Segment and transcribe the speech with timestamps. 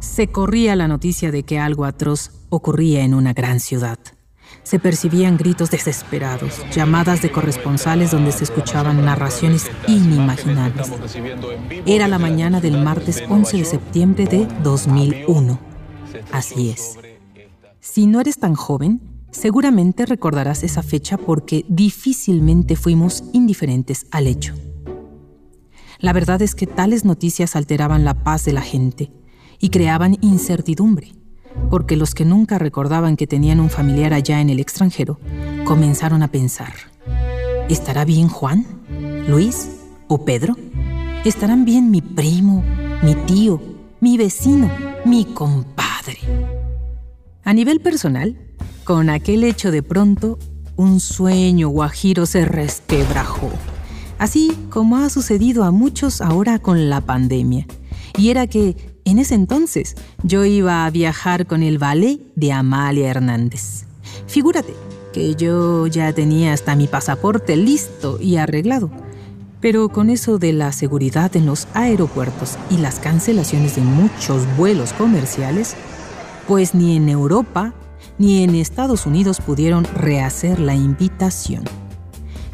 [0.00, 3.98] Se corría la noticia de que algo atroz ocurría en una gran ciudad.
[4.62, 10.90] Se percibían gritos desesperados, llamadas de corresponsales donde se escuchaban narraciones inimaginables.
[11.84, 15.58] Era la mañana del martes 11 de septiembre de 2001.
[16.32, 16.98] Así es.
[17.80, 24.54] Si no eres tan joven, seguramente recordarás esa fecha porque difícilmente fuimos indiferentes al hecho.
[25.98, 29.10] La verdad es que tales noticias alteraban la paz de la gente
[29.58, 31.14] y creaban incertidumbre,
[31.70, 35.18] porque los que nunca recordaban que tenían un familiar allá en el extranjero
[35.64, 36.74] comenzaron a pensar,
[37.68, 38.66] ¿estará bien Juan,
[39.26, 39.70] Luis
[40.08, 40.56] o Pedro?
[41.24, 42.62] ¿Estarán bien mi primo,
[43.02, 43.60] mi tío,
[44.00, 44.70] mi vecino,
[45.04, 46.18] mi compadre?
[47.42, 48.38] A nivel personal,
[48.84, 50.38] con aquel hecho de pronto,
[50.76, 53.50] un sueño guajiro se resquebrajó
[54.18, 57.66] así como ha sucedido a muchos ahora con la pandemia.
[58.16, 63.10] Y era que en ese entonces yo iba a viajar con el ballet de Amalia
[63.10, 63.84] Hernández.
[64.26, 64.74] Figúrate
[65.12, 68.90] que yo ya tenía hasta mi pasaporte listo y arreglado.
[69.60, 74.92] Pero con eso de la seguridad en los aeropuertos y las cancelaciones de muchos vuelos
[74.92, 75.74] comerciales,
[76.46, 77.72] pues ni en Europa
[78.18, 81.64] ni en Estados Unidos pudieron rehacer la invitación.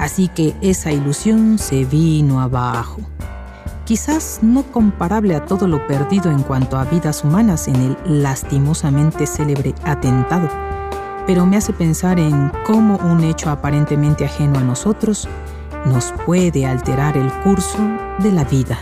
[0.00, 3.02] Así que esa ilusión se vino abajo.
[3.84, 9.26] Quizás no comparable a todo lo perdido en cuanto a vidas humanas en el lastimosamente
[9.26, 10.48] célebre atentado,
[11.26, 15.28] pero me hace pensar en cómo un hecho aparentemente ajeno a nosotros
[15.84, 17.78] nos puede alterar el curso
[18.20, 18.78] de la vida.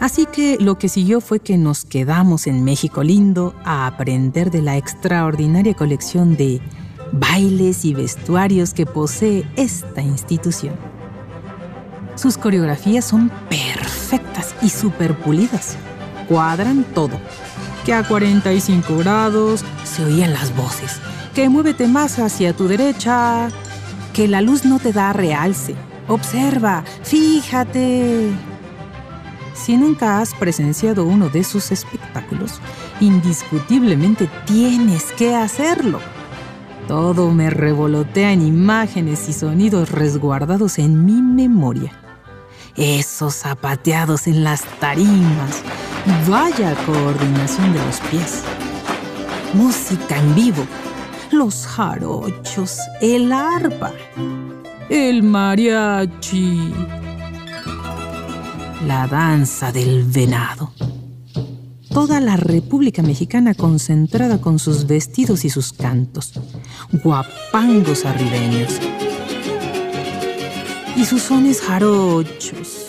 [0.00, 4.62] Así que lo que siguió fue que nos quedamos en México lindo a aprender de
[4.62, 6.62] la extraordinaria colección de
[7.12, 10.74] bailes y vestuarios que posee esta institución.
[12.14, 15.76] Sus coreografías son perfectas y superpulidas.
[16.28, 17.20] Cuadran todo.
[17.84, 21.00] Que a 45 grados se oían las voces.
[21.34, 23.48] Que muévete más hacia tu derecha.
[24.12, 25.76] Que la luz no te da realce.
[26.08, 28.30] Observa, fíjate.
[29.54, 32.60] Si nunca has presenciado uno de sus espectáculos,
[33.00, 36.00] indiscutiblemente tienes que hacerlo.
[36.88, 41.92] Todo me revolotea en imágenes y sonidos resguardados en mi memoria.
[42.76, 45.62] Esos zapateados en las tarimas.
[46.26, 48.42] Vaya coordinación de los pies.
[49.52, 50.66] Música en vivo.
[51.30, 52.78] Los jarochos.
[53.02, 53.92] El arpa.
[54.88, 56.72] El mariachi.
[58.86, 60.72] La danza del venado
[61.92, 66.32] toda la República Mexicana concentrada con sus vestidos y sus cantos,
[67.04, 68.78] guapangos arribeños
[70.96, 72.86] y sus sones jarochos.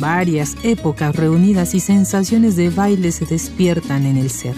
[0.00, 4.56] Varias épocas reunidas y sensaciones de baile se despiertan en el ser.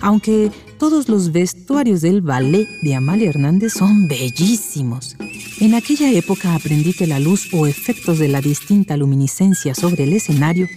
[0.00, 5.16] Aunque todos los vestuarios del ballet de Amalia Hernández son bellísimos.
[5.60, 10.12] En aquella época aprendí que la luz o efectos de la distinta luminiscencia sobre el
[10.12, 10.68] escenario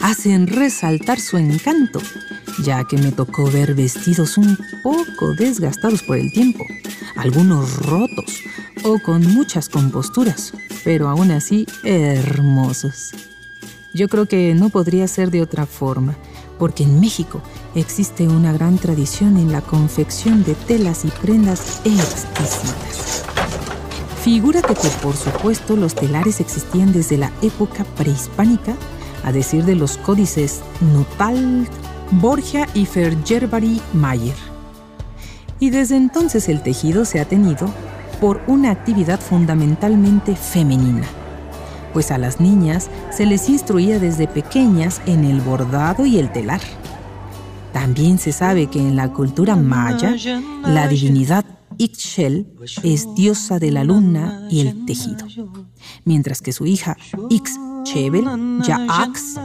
[0.00, 2.00] hacen resaltar su encanto,
[2.62, 6.64] ya que me tocó ver vestidos un poco desgastados por el tiempo,
[7.16, 8.42] algunos rotos
[8.84, 13.10] o con muchas composturas, pero aún así hermosos.
[13.92, 16.16] Yo creo que no podría ser de otra forma
[16.58, 17.42] porque en México
[17.74, 23.31] existe una gran tradición en la confección de telas y prendas exquisitas.
[24.22, 28.74] Figúrate que por supuesto los telares existían desde la época prehispánica,
[29.24, 31.68] a decir de los códices Nuttall,
[32.12, 34.36] Borgia y Fergerbary Mayer.
[35.60, 37.68] Y desde entonces el tejido se ha tenido
[38.20, 41.06] por una actividad fundamentalmente femenina
[41.92, 46.60] pues a las niñas se les instruía desde pequeñas en el bordado y el telar.
[47.72, 50.14] También se sabe que en la cultura maya,
[50.64, 51.44] la divinidad
[51.82, 52.46] Ixchel
[52.84, 55.26] es diosa de la luna y el tejido,
[56.04, 56.96] mientras que su hija
[57.28, 58.24] Ixchebel,
[58.64, 59.40] Yaax,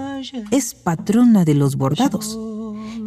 [0.51, 2.38] es patrona de los bordados.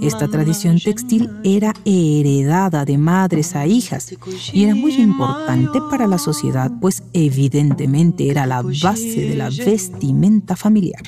[0.03, 4.12] Esta tradición textil era heredada de madres a hijas
[4.53, 10.56] y era muy importante para la sociedad, pues evidentemente era la base de la vestimenta
[10.56, 11.03] familiar.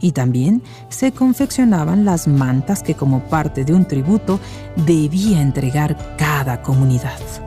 [0.00, 4.40] Y también se confeccionaban las mantas que como parte de un tributo
[4.86, 7.43] debía entregar cada comunidad.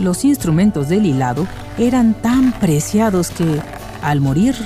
[0.00, 1.46] Los instrumentos del hilado
[1.78, 3.60] eran tan preciados que,
[4.02, 4.56] al morir,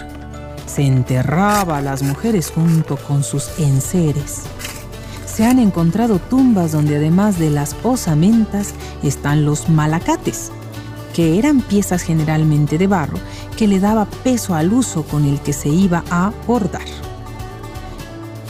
[0.66, 4.44] se enterraba a las mujeres junto con sus enseres
[5.34, 8.72] se han encontrado tumbas donde además de las osamentas
[9.02, 10.52] están los malacates,
[11.12, 13.18] que eran piezas generalmente de barro
[13.56, 16.86] que le daba peso al uso con el que se iba a bordar.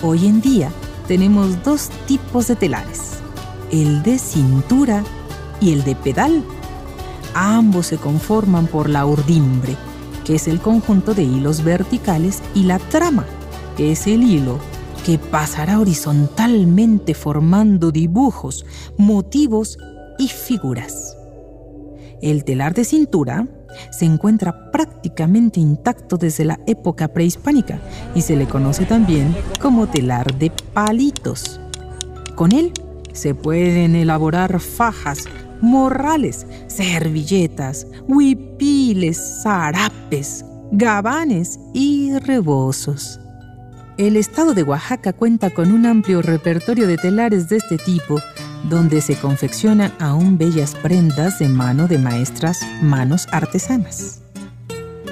[0.03, 0.71] Hoy en día
[1.09, 3.15] tenemos dos tipos de telares,
[3.71, 5.03] el de cintura
[5.63, 6.45] y el de pedal.
[7.35, 9.77] Ambos se conforman por la urdimbre,
[10.25, 13.27] que es el conjunto de hilos verticales, y la trama,
[13.77, 14.59] que es el hilo
[15.05, 18.65] que pasará horizontalmente formando dibujos,
[18.97, 19.77] motivos
[20.19, 21.17] y figuras.
[22.23, 23.47] El telar de cintura
[23.91, 27.81] se encuentra prácticamente intacto desde la época prehispánica
[28.15, 31.61] y se le conoce también como telar de palitos.
[32.35, 32.73] Con él
[33.13, 35.25] se pueden elaborar fajas,
[35.61, 43.21] morrales, servilletas, huipiles, zarapes, gabanes y rebozos.
[43.97, 48.21] El estado de Oaxaca cuenta con un amplio repertorio de telares de este tipo,
[48.69, 54.21] donde se confeccionan aún bellas prendas de mano de maestras manos artesanas.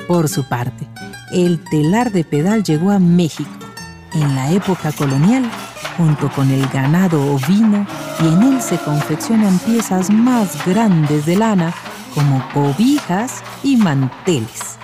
[0.09, 0.89] Por su parte,
[1.33, 3.51] el telar de pedal llegó a México
[4.15, 5.49] en la época colonial
[5.97, 7.87] junto con el ganado ovino
[8.23, 11.75] y en él se confeccionan piezas más grandes de lana
[12.15, 14.79] como cobijas y manteles.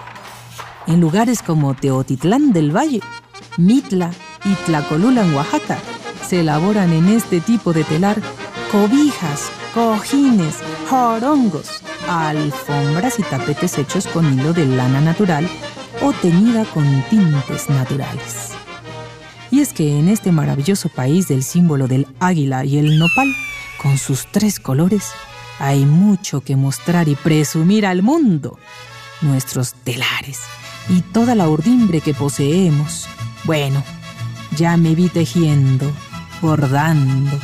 [0.87, 3.01] En lugares como Teotitlán del Valle,
[3.57, 4.11] Mitla
[4.45, 5.79] y Tlacolula en Oaxaca
[6.27, 8.21] se elaboran en este tipo de telar
[8.73, 10.57] cobijas, cojines,
[10.89, 15.49] jorongos, alfombras y tapetes hechos con hilo de lana natural
[16.03, 18.58] o teñida con tintes naturales.
[19.51, 23.35] Y es que en este maravilloso país del símbolo del águila y el nopal,
[23.81, 25.11] con sus tres colores,
[25.59, 28.59] hay mucho que mostrar y presumir al mundo.
[29.23, 30.41] Nuestros telares
[30.89, 33.09] y toda la urdimbre que poseemos
[33.45, 33.83] bueno,
[34.57, 35.91] ya me vi tejiendo,
[36.43, 37.39] bordando,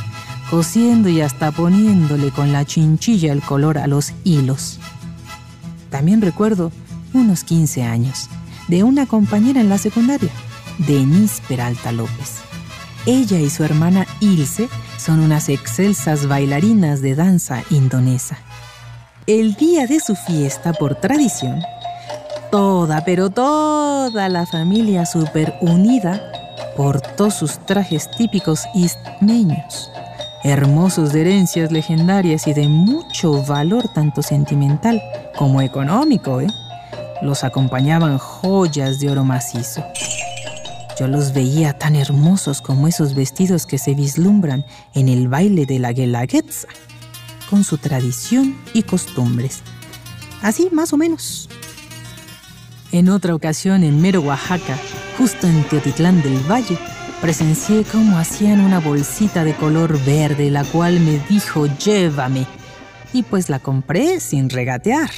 [0.51, 4.79] cosiendo y hasta poniéndole con la chinchilla el color a los hilos.
[5.91, 6.73] También recuerdo
[7.13, 8.29] unos 15 años
[8.69, 10.31] de una compañera en la secundaria,
[10.79, 12.39] Denise Peralta López.
[13.07, 18.39] Ella y su hermana Ilse son unas excelsas bailarinas de danza indonesa.
[19.27, 21.61] El día de su fiesta, por tradición,
[22.51, 26.23] toda, pero toda la familia super unida
[26.77, 29.91] portó sus trajes típicos istmeños,
[30.43, 35.03] hermosos de herencias legendarias y de mucho valor tanto sentimental
[35.37, 36.41] como económico.
[36.41, 36.49] ¿eh?
[37.23, 39.85] Los acompañaban joyas de oro macizo.
[40.99, 44.65] Yo los veía tan hermosos como esos vestidos que se vislumbran
[44.95, 46.69] en el baile de la Guelaguetza,
[47.51, 49.63] con su tradición y costumbres.
[50.41, 51.49] Así más o menos.
[52.93, 54.79] En otra ocasión, en Mero, Oaxaca,
[55.19, 56.79] justo en Teotitlán del Valle,
[57.21, 62.47] presencié cómo hacían una bolsita de color verde, la cual me dijo, llévame.
[63.13, 65.11] Y pues la compré sin regatear.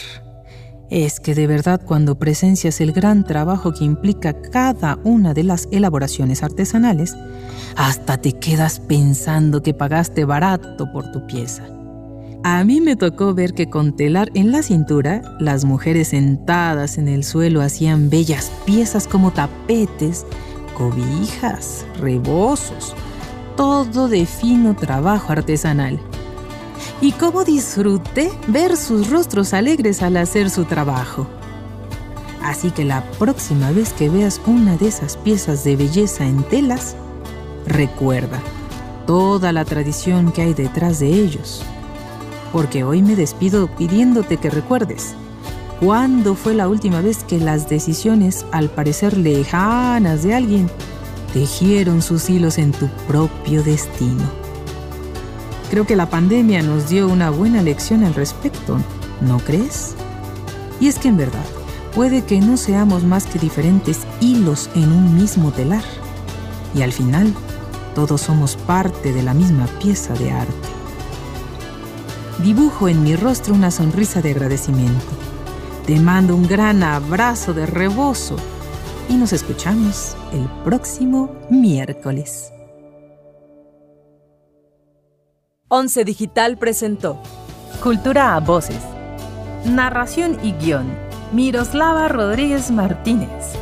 [0.88, 5.68] Es que de verdad cuando presencias el gran trabajo que implica cada una de las
[5.72, 7.16] elaboraciones artesanales,
[7.76, 11.64] hasta te quedas pensando que pagaste barato por tu pieza.
[12.44, 17.08] A mí me tocó ver que con telar en la cintura, las mujeres sentadas en
[17.08, 20.24] el suelo hacían bellas piezas como tapetes,
[20.76, 22.94] cobijas, rebozos,
[23.56, 25.98] todo de fino trabajo artesanal.
[27.00, 31.26] Y cómo disfruté ver sus rostros alegres al hacer su trabajo.
[32.42, 36.96] Así que la próxima vez que veas una de esas piezas de belleza en telas,
[37.66, 38.40] recuerda
[39.06, 41.64] toda la tradición que hay detrás de ellos
[42.56, 45.14] porque hoy me despido pidiéndote que recuerdes
[45.78, 50.70] cuándo fue la última vez que las decisiones, al parecer lejanas de alguien,
[51.34, 54.45] tejieron sus hilos en tu propio destino.
[55.70, 58.78] Creo que la pandemia nos dio una buena lección al respecto,
[59.20, 59.94] ¿no crees?
[60.80, 61.44] Y es que en verdad,
[61.94, 65.84] puede que no seamos más que diferentes hilos en un mismo telar.
[66.74, 67.34] Y al final,
[67.94, 70.76] todos somos parte de la misma pieza de arte
[72.42, 75.04] dibujo en mi rostro una sonrisa de agradecimiento.
[75.86, 78.36] Te mando un gran abrazo de rebozo
[79.08, 82.55] y nos escuchamos el próximo miércoles.
[85.68, 87.20] Once Digital presentó
[87.82, 88.80] Cultura a Voces.
[89.64, 90.86] Narración y guion.
[91.32, 93.56] Miroslava Rodríguez Martínez.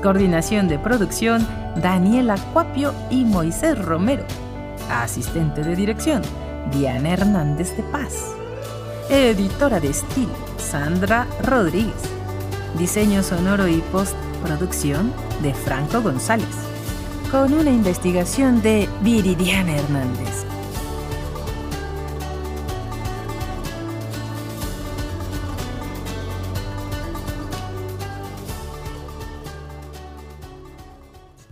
[0.00, 1.44] Coordinación de producción.
[1.82, 4.24] Daniela Cuapio y Moisés Romero.
[4.88, 6.22] Asistente de dirección.
[6.70, 8.14] Diana Hernández de Paz.
[9.10, 12.02] Editora de estilo, Sandra Rodríguez.
[12.78, 15.12] Diseño sonoro y postproducción
[15.42, 16.54] de Franco González.
[17.32, 20.46] Con una investigación de Viridiana Hernández.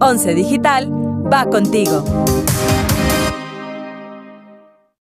[0.08, 0.86] Once Digital
[1.28, 2.04] va contigo.